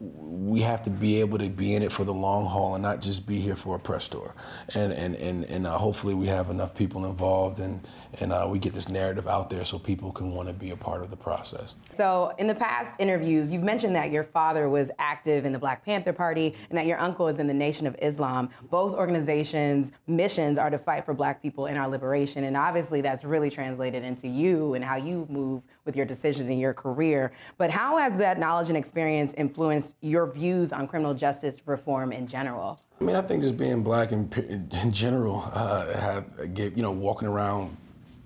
we 0.00 0.62
have 0.62 0.82
to 0.82 0.90
be 0.90 1.20
able 1.20 1.36
to 1.36 1.50
be 1.50 1.74
in 1.74 1.82
it 1.82 1.92
for 1.92 2.04
the 2.04 2.14
long 2.14 2.46
haul 2.46 2.74
and 2.74 2.82
not 2.82 3.02
just 3.02 3.26
be 3.26 3.38
here 3.38 3.54
for 3.54 3.76
a 3.76 3.78
press 3.78 4.08
tour. 4.08 4.34
And 4.74 4.92
and 4.92 5.14
and, 5.16 5.44
and 5.44 5.66
uh, 5.66 5.76
hopefully 5.76 6.14
we 6.14 6.26
have 6.28 6.48
enough 6.48 6.74
people 6.74 7.04
involved 7.04 7.60
and 7.60 7.86
and 8.20 8.32
uh, 8.32 8.46
we 8.50 8.58
get 8.58 8.72
this 8.72 8.88
narrative 8.88 9.28
out 9.28 9.50
there 9.50 9.64
so 9.64 9.78
people 9.78 10.10
can 10.10 10.32
want 10.32 10.48
to 10.48 10.54
be 10.54 10.70
a 10.70 10.76
part 10.76 11.02
of 11.02 11.10
the 11.10 11.16
process. 11.16 11.74
So 11.92 12.32
in 12.38 12.46
the 12.46 12.54
past 12.54 12.98
interviews, 12.98 13.52
you've 13.52 13.62
mentioned 13.62 13.94
that 13.94 14.10
your 14.10 14.24
father 14.24 14.70
was 14.70 14.90
active 14.98 15.44
in 15.44 15.52
the 15.52 15.58
Black 15.58 15.84
Panther 15.84 16.14
Party 16.14 16.54
and 16.70 16.78
that 16.78 16.86
your 16.86 16.98
uncle 16.98 17.28
is 17.28 17.38
in 17.38 17.46
the 17.46 17.54
Nation 17.54 17.86
of 17.86 17.94
Islam. 18.00 18.48
Both 18.70 18.94
organizations' 18.94 19.92
missions 20.06 20.58
are 20.58 20.70
to 20.70 20.78
fight 20.78 21.04
for 21.04 21.12
Black 21.12 21.42
people 21.42 21.66
in 21.66 21.76
our 21.76 21.88
liberation, 21.88 22.44
and 22.44 22.56
obviously 22.56 23.02
that's 23.02 23.24
really 23.24 23.50
translated 23.50 24.02
into 24.02 24.28
you 24.28 24.74
and 24.74 24.82
how 24.82 24.96
you 24.96 25.26
move 25.28 25.64
with 25.84 25.94
your 25.94 26.06
decisions 26.06 26.48
in 26.48 26.58
your 26.58 26.72
career. 26.72 27.32
But 27.58 27.70
how 27.70 27.98
has 27.98 28.16
that 28.18 28.38
knowledge 28.38 28.68
and 28.68 28.78
experience 28.78 29.34
influenced 29.34 29.89
your 30.00 30.26
views 30.26 30.72
on 30.72 30.86
criminal 30.86 31.14
justice 31.14 31.62
reform 31.66 32.12
in 32.12 32.26
general? 32.26 32.80
I 33.00 33.04
mean, 33.04 33.16
I 33.16 33.22
think 33.22 33.42
just 33.42 33.56
being 33.56 33.82
black 33.82 34.12
in, 34.12 34.30
in 34.72 34.92
general, 34.92 35.50
uh, 35.52 35.98
have, 35.98 36.24
you 36.56 36.82
know, 36.82 36.90
walking 36.90 37.28
around 37.28 37.76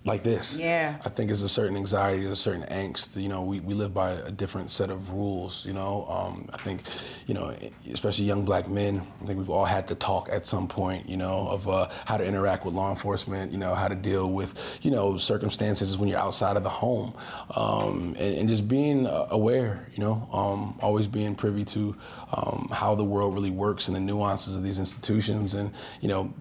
like 0.07 0.23
this. 0.23 0.59
Yeah. 0.59 0.97
I 1.05 1.09
think 1.09 1.29
there's 1.29 1.43
a 1.43 1.49
certain 1.49 1.77
anxiety, 1.79 2.25
there's 2.25 2.39
a 2.39 2.43
certain 2.43 2.65
angst. 2.65 3.21
You 3.21 3.29
know, 3.31 3.43
we, 3.43 3.61
we 3.61 3.73
live 3.73 3.95
by 3.95 4.13
a 4.13 4.31
different 4.31 4.71
set 4.71 4.91
of 4.91 5.11
rules, 5.11 5.65
you 5.65 5.73
know. 5.73 6.07
Um, 6.09 6.49
I 6.53 6.59
think, 6.59 6.83
you 7.27 7.33
know, 7.33 7.57
especially 7.91 8.27
young 8.27 8.45
black 8.45 8.69
men, 8.69 9.07
I 9.23 9.27
think 9.27 9.39
we've 9.39 9.49
all 9.49 9.65
had 9.65 9.89
to 9.89 9.95
talk 9.95 10.29
at 10.31 10.45
some 10.45 10.69
point, 10.69 11.09
you 11.09 11.17
know, 11.17 11.49
of 11.49 11.69
uh, 11.69 11.89
how 12.05 12.19
to 12.19 12.25
interact 12.25 12.67
with 12.67 12.75
law 12.75 12.91
enforcement, 12.91 13.51
you 13.51 13.57
know, 13.57 13.75
how 13.75 13.89
to 13.89 13.95
deal 13.95 14.31
with, 14.31 14.79
you 14.83 14.91
know, 14.91 15.17
circumstances 15.17 15.97
when 15.97 16.11
you're 16.11 16.19
outside 16.19 16.59
of 16.59 16.65
the 16.65 16.69
home. 16.69 17.15
Um, 17.55 18.15
and, 18.19 18.37
and, 18.37 18.49
just 18.49 18.69
being 18.69 19.07
uh, 19.07 19.29
aware, 19.31 19.89
you 19.95 20.05
know, 20.05 20.29
um, 20.33 20.79
always 20.83 21.07
being 21.07 21.35
privy 21.35 21.65
to 21.65 21.97
um, 22.33 22.69
how 22.71 22.95
the 22.95 23.05
world 23.05 23.33
really 23.33 23.51
works 23.51 23.89
and 23.89 23.97
the 23.97 24.01
nuances 24.01 24.55
of 24.55 24.63
these 24.63 24.79
institutions 24.79 25.55
and, 25.55 25.71
you 26.03 26.09
know, 26.09 26.33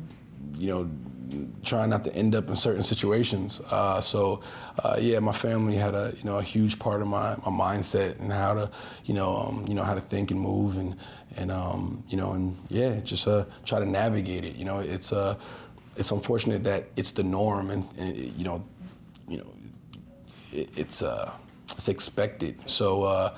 you 0.58 0.68
know, 0.68 0.90
trying 1.64 1.90
not 1.90 2.04
to 2.04 2.16
end 2.16 2.36
up 2.36 2.50
in 2.50 2.56
certain 2.56 2.84
situations. 2.84 3.62
Uh, 3.70 4.00
so, 4.02 4.42
uh, 4.84 4.98
yeah, 5.00 5.20
my 5.20 5.32
family 5.32 5.76
had 5.76 5.96
a 5.96 6.14
you 6.18 6.24
know 6.24 6.38
a 6.38 6.44
huge 6.44 6.80
part 6.80 7.02
of 7.02 7.08
my, 7.08 7.36
my 7.46 7.52
mindset 7.52 8.20
and 8.20 8.32
how 8.32 8.54
to 8.54 8.72
you 9.06 9.14
know 9.14 9.36
um, 9.36 9.66
you 9.68 9.74
know 9.74 9.84
how 9.84 9.94
to 9.94 10.02
think 10.02 10.32
and 10.32 10.40
move 10.40 10.78
and 10.78 10.96
and 11.38 11.52
um, 11.52 12.04
you 12.08 12.18
know 12.18 12.34
and 12.34 12.56
yeah, 12.70 13.00
just 13.02 13.28
uh, 13.28 13.46
try 13.66 13.80
to 13.80 13.86
navigate 13.86 14.46
it. 14.46 14.56
You 14.56 14.66
know, 14.66 14.80
it's 14.80 15.12
uh, 15.14 15.38
it's 15.96 16.12
unfortunate 16.12 16.64
that 16.64 16.86
it's 16.96 17.12
the 17.12 17.24
norm 17.24 17.70
and, 17.70 17.88
and 17.98 18.16
you 18.16 18.44
know 18.44 18.64
you 19.28 19.38
know 19.38 19.54
it, 20.52 20.70
it's 20.78 21.02
uh, 21.02 21.32
it's 21.72 21.90
expected. 21.90 22.58
So 22.70 23.04
uh, 23.04 23.36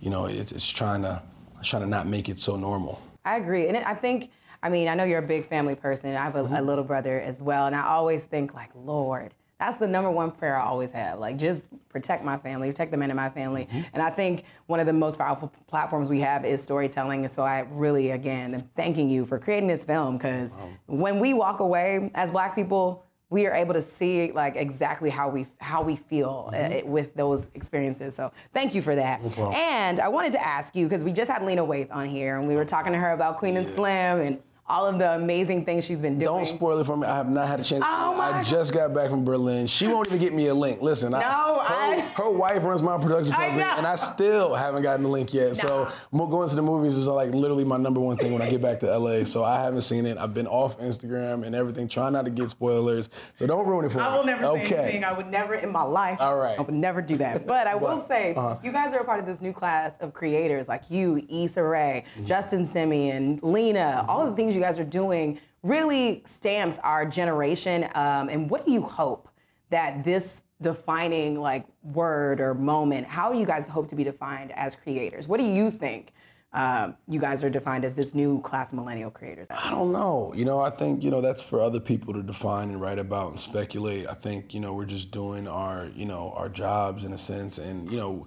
you 0.00 0.10
know 0.10 0.26
it's, 0.26 0.52
it's 0.52 0.68
trying 0.68 1.02
to 1.02 1.22
trying 1.62 1.82
to 1.82 1.88
not 1.88 2.06
make 2.06 2.28
it 2.28 2.38
so 2.38 2.56
normal. 2.56 3.00
I 3.24 3.36
agree, 3.36 3.68
and 3.68 3.76
I 3.76 3.94
think 3.94 4.30
I 4.62 4.68
mean, 4.68 4.88
I 4.88 4.94
know 4.94 5.04
you're 5.04 5.18
a 5.18 5.26
big 5.26 5.44
family 5.44 5.74
person. 5.74 6.14
I 6.14 6.22
have 6.22 6.36
a, 6.36 6.42
mm-hmm. 6.42 6.54
a 6.54 6.62
little 6.62 6.84
brother 6.84 7.20
as 7.20 7.42
well, 7.42 7.66
and 7.66 7.74
I 7.74 7.86
always 7.86 8.24
think 8.24 8.54
like, 8.54 8.70
Lord, 8.74 9.34
that's 9.58 9.76
the 9.78 9.86
number 9.86 10.10
one 10.10 10.32
prayer 10.32 10.56
I 10.58 10.64
always 10.64 10.92
have. 10.92 11.18
Like, 11.18 11.38
just 11.38 11.68
protect 11.88 12.24
my 12.24 12.36
family, 12.36 12.68
protect 12.68 12.90
the 12.90 12.96
men 12.96 13.10
in 13.10 13.16
my 13.16 13.30
family. 13.30 13.66
Mm-hmm. 13.66 13.80
And 13.94 14.02
I 14.02 14.10
think 14.10 14.44
one 14.66 14.80
of 14.80 14.86
the 14.86 14.92
most 14.92 15.18
powerful 15.18 15.52
platforms 15.68 16.10
we 16.10 16.20
have 16.20 16.44
is 16.44 16.62
storytelling. 16.62 17.24
And 17.24 17.32
so 17.32 17.42
I 17.42 17.60
really, 17.70 18.10
again, 18.10 18.54
am 18.54 18.60
thanking 18.76 19.08
you 19.08 19.24
for 19.24 19.38
creating 19.38 19.68
this 19.68 19.84
film 19.84 20.16
because 20.16 20.56
wow. 20.56 20.68
when 20.86 21.20
we 21.20 21.32
walk 21.32 21.60
away 21.60 22.10
as 22.14 22.32
Black 22.32 22.56
people, 22.56 23.04
we 23.30 23.46
are 23.46 23.54
able 23.54 23.72
to 23.72 23.80
see 23.80 24.30
like 24.32 24.56
exactly 24.56 25.08
how 25.08 25.28
we 25.28 25.46
how 25.58 25.80
we 25.80 25.96
feel 25.96 26.50
uh, 26.52 26.56
mm-hmm. 26.56 26.90
with 26.90 27.14
those 27.14 27.48
experiences. 27.54 28.14
So 28.14 28.30
thank 28.52 28.74
you 28.74 28.82
for 28.82 28.94
that. 28.94 29.22
Well. 29.38 29.52
And 29.52 30.00
I 30.00 30.08
wanted 30.08 30.32
to 30.34 30.46
ask 30.46 30.76
you 30.76 30.84
because 30.84 31.02
we 31.02 31.12
just 31.12 31.30
had 31.30 31.42
Lena 31.42 31.64
Waithe 31.64 31.90
on 31.90 32.08
here 32.08 32.38
and 32.38 32.46
we 32.46 32.56
were 32.56 32.66
talking 32.66 32.92
to 32.92 32.98
her 32.98 33.12
about 33.12 33.38
Queen 33.38 33.54
yeah. 33.54 33.60
and 33.60 33.74
Slim 33.74 34.20
and 34.20 34.42
all 34.68 34.86
of 34.86 34.98
the 34.98 35.12
amazing 35.12 35.64
things 35.64 35.84
she's 35.84 36.00
been 36.00 36.18
doing. 36.18 36.32
Don't 36.32 36.46
spoil 36.46 36.78
it 36.78 36.84
for 36.84 36.96
me. 36.96 37.06
I 37.06 37.16
have 37.16 37.28
not 37.28 37.48
had 37.48 37.60
a 37.60 37.64
chance. 37.64 37.84
Oh 37.86 38.14
my 38.16 38.30
I 38.30 38.42
just 38.44 38.72
got 38.72 38.94
back 38.94 39.10
from 39.10 39.24
Berlin. 39.24 39.66
She 39.66 39.86
won't 39.86 40.06
even 40.06 40.18
get 40.18 40.32
me 40.32 40.46
a 40.46 40.54
link. 40.54 40.80
Listen, 40.80 41.12
no, 41.12 41.18
I, 41.18 42.00
her, 42.16 42.24
her, 42.24 42.30
wife 42.30 42.62
runs 42.62 42.82
my 42.82 42.96
production 42.96 43.34
company, 43.34 43.62
and 43.62 43.86
I 43.86 43.96
still 43.96 44.54
haven't 44.54 44.82
gotten 44.82 45.02
the 45.02 45.08
link 45.08 45.34
yet. 45.34 45.56
So 45.56 45.90
going 46.12 46.48
to 46.48 46.56
the 46.56 46.62
movies 46.62 46.96
is 46.96 47.06
like 47.06 47.30
literally 47.34 47.64
my 47.64 47.76
number 47.76 48.00
one 48.00 48.16
thing 48.16 48.32
when 48.32 48.40
I 48.40 48.50
get 48.50 48.62
back 48.62 48.80
to 48.80 48.98
LA. 48.98 49.24
So 49.24 49.44
I 49.44 49.62
haven't 49.62 49.82
seen 49.82 50.06
it. 50.06 50.16
I've 50.16 50.34
been 50.34 50.46
off 50.46 50.78
Instagram 50.78 51.44
and 51.44 51.54
everything, 51.54 51.88
trying 51.88 52.14
not 52.14 52.24
to 52.24 52.30
get 52.30 52.48
spoilers. 52.50 53.10
So 53.34 53.46
don't 53.46 53.66
ruin 53.66 53.84
it 53.84 53.90
for 53.90 53.98
me. 53.98 54.04
I 54.04 54.16
will 54.16 54.24
never 54.24 54.44
okay. 54.46 54.68
say 54.68 54.76
anything. 54.76 55.04
I 55.04 55.12
would 55.12 55.26
never 55.26 55.54
in 55.54 55.70
my 55.70 55.82
life. 55.82 56.20
All 56.20 56.36
right. 56.36 56.58
I 56.58 56.62
would 56.62 56.74
never 56.74 57.02
do 57.02 57.16
that. 57.16 57.46
But 57.52 57.66
I 57.66 57.74
will 57.74 58.02
say, 58.06 58.34
uh-huh. 58.34 58.58
you 58.62 58.72
guys 58.72 58.94
are 58.94 59.00
a 59.00 59.04
part 59.04 59.20
of 59.20 59.26
this 59.26 59.42
new 59.42 59.52
class 59.52 59.98
of 60.00 60.14
creators 60.14 60.68
like 60.68 60.90
you, 60.90 61.22
Issa 61.28 61.62
Rae, 61.62 62.04
mm-hmm. 62.14 62.24
Justin 62.24 62.62
Simien, 62.62 63.38
Lena. 63.42 63.98
Mm-hmm. 63.98 64.10
All 64.10 64.24
the 64.24 64.34
things 64.34 64.51
you 64.54 64.60
guys 64.60 64.78
are 64.78 64.84
doing 64.84 65.38
really 65.62 66.22
stamps 66.26 66.78
our 66.82 67.06
generation. 67.06 67.84
Um, 67.94 68.28
and 68.28 68.50
what 68.50 68.66
do 68.66 68.72
you 68.72 68.82
hope 68.82 69.28
that 69.70 70.04
this 70.04 70.44
defining 70.60 71.40
like 71.40 71.66
word 71.82 72.40
or 72.40 72.54
moment, 72.54 73.06
how 73.06 73.32
you 73.32 73.46
guys 73.46 73.66
hope 73.66 73.88
to 73.88 73.96
be 73.96 74.04
defined 74.04 74.52
as 74.52 74.74
creators? 74.74 75.28
What 75.28 75.40
do 75.40 75.46
you 75.46 75.70
think? 75.70 76.12
Um, 76.54 76.96
you 77.08 77.18
guys 77.18 77.42
are 77.42 77.48
defined 77.48 77.82
as 77.84 77.94
this 77.94 78.14
new 78.14 78.40
class 78.42 78.74
millennial 78.74 79.10
creators? 79.10 79.48
I 79.50 79.70
don't 79.70 79.90
know. 79.90 80.34
You 80.36 80.44
know, 80.44 80.60
I 80.60 80.68
think, 80.68 81.02
you 81.02 81.10
know, 81.10 81.22
that's 81.22 81.42
for 81.42 81.62
other 81.62 81.80
people 81.80 82.12
to 82.12 82.22
define 82.22 82.68
and 82.68 82.78
write 82.78 82.98
about 82.98 83.30
and 83.30 83.40
speculate. 83.40 84.06
I 84.06 84.12
think, 84.12 84.52
you 84.52 84.60
know, 84.60 84.74
we're 84.74 84.84
just 84.84 85.10
doing 85.10 85.48
our, 85.48 85.90
you 85.94 86.04
know, 86.04 86.34
our 86.36 86.50
jobs 86.50 87.04
in 87.04 87.14
a 87.14 87.18
sense. 87.18 87.56
And, 87.56 87.90
you 87.90 87.96
know, 87.96 88.26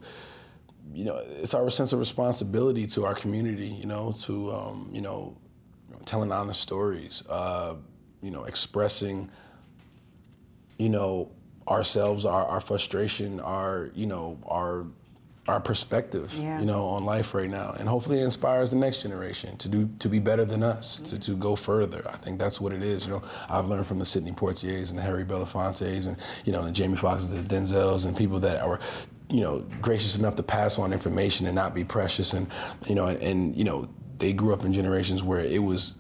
you 0.91 1.05
know, 1.05 1.17
it's 1.17 1.53
our 1.53 1.70
sense 1.70 1.94
of 1.94 2.00
responsibility 2.00 2.88
to 2.88 3.05
our 3.05 3.13
community, 3.13 3.67
you 3.67 3.86
know, 3.86 4.12
to, 4.24 4.51
um, 4.51 4.89
you 4.91 5.01
know, 5.01 5.38
telling 6.05 6.31
honest 6.31 6.62
stories, 6.62 7.24
uh, 7.29 7.75
you 8.21 8.31
know, 8.31 8.43
expressing, 8.45 9.29
you 10.77 10.89
know, 10.89 11.31
ourselves, 11.67 12.25
our, 12.25 12.45
our 12.45 12.62
frustration, 12.62 13.39
our, 13.39 13.89
you 13.93 14.05
know, 14.05 14.39
our 14.47 14.85
our 15.47 15.59
perspective, 15.59 16.33
yeah. 16.39 16.59
you 16.59 16.65
know, 16.65 16.85
on 16.85 17.05
life 17.05 17.35
right 17.35 17.50
now, 17.50 17.75
and 17.77 17.88
hopefully 17.88 18.19
it 18.19 18.24
inspires 18.24 18.71
the 18.71 18.77
next 18.77 19.03
generation 19.03 19.55
to 19.57 19.69
do 19.69 19.88
to 20.00 20.09
be 20.09 20.17
better 20.17 20.43
than 20.43 20.63
us, 20.63 20.95
mm-hmm. 20.95 21.17
to, 21.17 21.19
to 21.19 21.35
go 21.38 21.55
further. 21.55 22.03
I 22.09 22.17
think 22.17 22.39
that's 22.39 22.59
what 22.59 22.74
it 22.74 22.81
is. 22.81 23.05
You 23.05 23.12
know, 23.12 23.24
I've 23.47 23.67
learned 23.67 23.85
from 23.85 24.00
the 24.00 24.05
Sidney 24.05 24.31
Poitiers 24.31 24.89
and 24.89 24.97
the 24.97 25.03
Harry 25.03 25.24
Belafontes, 25.24 26.07
and 26.07 26.17
you 26.45 26.51
know, 26.51 26.65
the 26.65 26.71
Jamie 26.71 26.97
Foxxes, 26.97 27.29
the 27.29 27.55
Denzels, 27.55 28.07
and 28.07 28.17
people 28.17 28.39
that 28.39 28.62
are 28.62 28.79
you 29.29 29.41
know 29.41 29.59
gracious 29.81 30.17
enough 30.17 30.35
to 30.35 30.43
pass 30.43 30.79
on 30.79 30.93
information 30.93 31.45
and 31.47 31.55
not 31.55 31.74
be 31.74 31.83
precious 31.83 32.33
and 32.33 32.47
you 32.88 32.95
know 32.95 33.07
and, 33.07 33.21
and, 33.21 33.55
you 33.55 33.63
know 33.63 33.88
they 34.17 34.34
grew 34.34 34.53
up 34.53 34.63
in 34.63 34.74
generations 34.74 35.24
where 35.24 35.39
it 35.39 35.62
was 35.62 35.98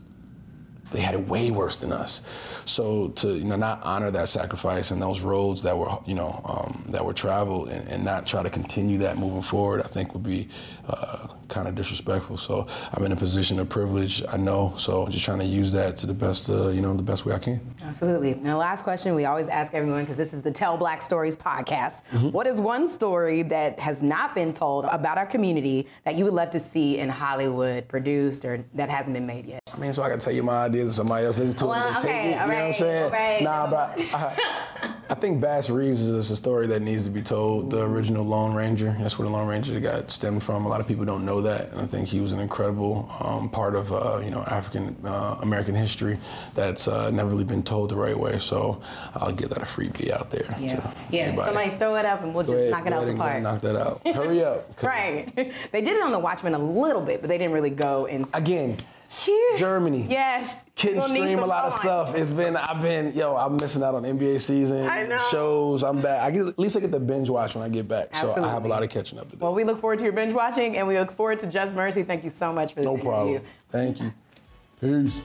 they 0.91 1.01
had 1.01 1.13
it 1.13 1.27
way 1.27 1.51
worse 1.51 1.77
than 1.77 1.91
us. 1.91 2.21
So 2.65 3.09
to 3.09 3.35
you 3.35 3.43
know 3.43 3.55
not 3.55 3.81
honor 3.83 4.11
that 4.11 4.29
sacrifice 4.29 4.91
and 4.91 5.01
those 5.01 5.21
roads 5.21 5.61
that 5.63 5.77
were 5.77 5.97
you 6.05 6.15
know 6.15 6.41
um, 6.45 6.83
that 6.89 7.05
were 7.05 7.13
traveled 7.13 7.69
and, 7.69 7.87
and, 7.89 8.05
not 8.05 8.27
try 8.27 8.43
to 8.43 8.49
continue 8.51 8.99
that 8.99 9.17
moving 9.17 9.41
forward, 9.41 9.81
I 9.81 9.87
think 9.87 10.13
would 10.13 10.23
be 10.23 10.47
uh, 10.87 11.27
kind 11.47 11.67
of 11.67 11.75
disrespectful. 11.75 12.37
So 12.37 12.67
I'm 12.93 13.03
in 13.03 13.11
a 13.11 13.15
position 13.15 13.59
of 13.59 13.67
privilege. 13.67 14.23
I 14.29 14.37
know. 14.37 14.73
So 14.77 15.07
just 15.07 15.25
trying 15.25 15.39
to 15.39 15.45
use 15.45 15.71
that 15.71 15.97
to 15.97 16.07
the 16.07 16.13
best 16.13 16.49
uh, 16.49 16.69
you 16.69 16.81
know 16.81 16.93
the 16.93 17.03
best 17.03 17.25
way 17.25 17.33
I 17.33 17.39
can. 17.39 17.59
Absolutely. 17.83 18.35
Now, 18.35 18.57
last 18.57 18.83
question 18.83 19.15
we 19.15 19.25
always 19.25 19.47
ask 19.47 19.73
everyone 19.73 20.01
because 20.01 20.17
this 20.17 20.33
is 20.33 20.41
the 20.41 20.51
Tell 20.51 20.77
Black 20.77 21.01
Stories 21.01 21.35
podcast. 21.35 22.03
Mm-hmm. 22.11 22.29
What 22.29 22.47
is 22.47 22.61
one 22.61 22.87
story 22.87 23.41
that 23.43 23.79
has 23.79 24.01
not 24.01 24.35
been 24.35 24.53
told 24.53 24.85
about 24.85 25.17
our 25.17 25.25
community 25.25 25.87
that 26.03 26.15
you 26.15 26.25
would 26.25 26.33
love 26.33 26.49
to 26.51 26.59
see 26.59 26.99
in 26.99 27.09
Hollywood 27.09 27.87
produced 27.87 28.45
or 28.45 28.63
that 28.73 28.89
hasn't 28.89 29.13
been 29.13 29.25
made 29.25 29.45
yet? 29.45 29.59
I 29.73 29.77
mean, 29.77 29.93
so 29.93 30.03
I 30.03 30.09
can 30.09 30.19
tell 30.19 30.33
you 30.33 30.43
my 30.43 30.69
ideas 30.75 30.87
and 30.87 30.95
somebody 30.95 31.25
else 31.25 31.37
listens 31.37 31.55
to 31.55 31.67
well, 31.67 31.87
it. 31.87 32.05
Okay, 32.05 32.29
it, 32.29 32.31
you 32.31 32.35
know 32.35 32.47
what 32.47 32.57
I'm 32.57 32.73
saying? 32.73 33.11
Right, 33.11 33.41
nah, 33.41 33.69
but 33.69 34.13
I, 34.13 34.93
I, 35.09 35.15
think 35.15 35.41
Bass 35.41 35.69
Reeves 35.69 36.01
is 36.01 36.31
a 36.31 36.35
story 36.35 36.67
that 36.67 36.81
needs 36.81 37.05
to 37.05 37.09
be 37.09 37.21
told. 37.21 37.71
The 37.71 37.83
original 37.83 38.25
Lone 38.25 38.53
Ranger. 38.53 38.95
That's 38.99 39.17
where 39.17 39.27
the 39.27 39.33
Lone 39.33 39.47
Ranger 39.47 39.79
got 39.79 40.11
stemmed 40.11 40.43
from. 40.43 40.65
A 40.65 40.67
lot 40.67 40.81
of 40.81 40.87
people 40.87 41.05
don't 41.05 41.25
know 41.25 41.41
that, 41.41 41.71
and 41.71 41.81
I 41.81 41.85
think 41.85 42.07
he 42.07 42.19
was 42.19 42.33
an 42.33 42.39
incredible 42.39 43.09
um, 43.19 43.49
part 43.49 43.75
of 43.75 43.93
uh, 43.93 44.21
you 44.23 44.31
know 44.31 44.41
African 44.43 44.95
uh, 45.05 45.37
American 45.41 45.75
history 45.75 46.19
that's 46.53 46.87
uh, 46.87 47.09
never 47.11 47.29
really 47.29 47.43
been 47.43 47.63
told 47.63 47.89
the 47.89 47.95
right 47.95 48.17
way. 48.17 48.37
So 48.37 48.81
I'll 49.15 49.31
give 49.31 49.49
that 49.49 49.61
a 49.61 49.65
freebie 49.65 50.11
out 50.11 50.29
there. 50.31 50.55
Yeah, 50.59 50.93
yeah. 51.09 51.21
Anybody. 51.23 51.45
Somebody 51.45 51.77
throw 51.77 51.95
it 51.95 52.05
up, 52.05 52.21
and 52.21 52.33
we'll 52.33 52.45
just 52.45 52.55
ahead, 52.55 52.71
knock 52.71 52.87
it 52.87 52.93
out 52.93 53.03
of 53.03 53.09
the 53.09 53.15
park. 53.15 53.41
Knock 53.41 53.61
that 53.61 53.75
out. 53.75 54.01
Hurry 54.15 54.43
up. 54.43 54.83
right. 54.83 55.33
they 55.71 55.81
did 55.81 55.95
it 55.95 56.03
on 56.03 56.11
the 56.11 56.19
Watchmen 56.19 56.53
a 56.53 56.59
little 56.59 57.01
bit, 57.01 57.21
but 57.21 57.29
they 57.29 57.37
didn't 57.37 57.53
really 57.53 57.69
go 57.69 58.05
into. 58.05 58.35
Again 58.35 58.77
Germany. 59.57 60.05
Yes. 60.09 60.65
Couldn't 60.75 61.03
stream 61.03 61.39
a 61.39 61.45
lot 61.45 61.65
of 61.65 61.73
stuff. 61.73 62.15
It's 62.15 62.31
been 62.31 62.55
I've 62.57 62.81
been 62.81 63.13
yo 63.13 63.35
I'm 63.35 63.55
missing 63.57 63.83
out 63.83 63.95
on 63.95 64.03
NBA 64.03 64.41
season. 64.41 64.85
I 64.85 65.03
know. 65.03 65.17
Shows. 65.31 65.83
I'm 65.83 66.01
back. 66.01 66.21
I 66.21 66.31
get, 66.31 66.47
at 66.47 66.59
least 66.59 66.75
I 66.77 66.79
get 66.79 66.91
the 66.91 66.99
binge 66.99 67.29
watch 67.29 67.55
when 67.55 67.63
I 67.63 67.69
get 67.69 67.87
back. 67.87 68.09
Absolutely. 68.11 68.43
So 68.43 68.49
I 68.49 68.51
have 68.51 68.65
a 68.65 68.67
lot 68.67 68.83
of 68.83 68.89
catching 68.89 69.19
up 69.19 69.29
to 69.31 69.35
do. 69.37 69.43
Well, 69.43 69.53
we 69.53 69.63
look 69.63 69.79
forward 69.79 69.99
to 69.99 70.03
your 70.05 70.13
binge 70.13 70.33
watching, 70.33 70.77
and 70.77 70.87
we 70.87 70.97
look 70.97 71.11
forward 71.11 71.39
to 71.39 71.47
Just 71.47 71.75
Mercy. 71.75 72.03
Thank 72.03 72.23
you 72.23 72.29
so 72.29 72.51
much 72.51 72.73
for 72.73 72.81
this 72.81 72.85
no 72.85 72.93
interview. 72.93 73.09
problem. 73.09 73.41
Thank 73.69 73.99
you. 74.01 74.13
Peace. 74.81 75.21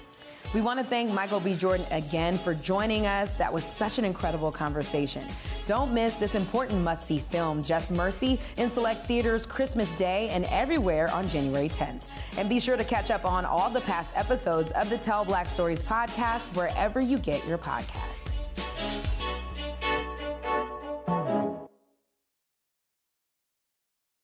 We 0.52 0.60
want 0.60 0.80
to 0.80 0.84
thank 0.84 1.12
Michael 1.12 1.38
B. 1.38 1.54
Jordan 1.54 1.86
again 1.92 2.36
for 2.36 2.54
joining 2.54 3.06
us. 3.06 3.30
That 3.34 3.52
was 3.52 3.62
such 3.62 3.98
an 3.98 4.04
incredible 4.04 4.50
conversation. 4.50 5.24
Don't 5.64 5.94
miss 5.94 6.14
this 6.14 6.34
important 6.34 6.82
must 6.82 7.06
see 7.06 7.18
film, 7.18 7.62
Just 7.62 7.92
Mercy, 7.92 8.40
in 8.56 8.68
select 8.68 9.06
theaters 9.06 9.46
Christmas 9.46 9.92
Day 9.92 10.28
and 10.30 10.44
everywhere 10.46 11.08
on 11.12 11.28
January 11.28 11.68
10th. 11.68 12.00
And 12.36 12.48
be 12.48 12.58
sure 12.58 12.76
to 12.76 12.82
catch 12.82 13.12
up 13.12 13.24
on 13.24 13.44
all 13.44 13.70
the 13.70 13.82
past 13.82 14.10
episodes 14.16 14.72
of 14.72 14.90
the 14.90 14.98
Tell 14.98 15.24
Black 15.24 15.46
Stories 15.46 15.84
podcast 15.84 16.56
wherever 16.56 17.00
you 17.00 17.18
get 17.18 17.46
your 17.46 17.58
podcasts. 17.58 18.29